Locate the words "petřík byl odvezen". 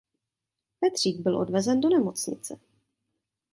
0.79-1.81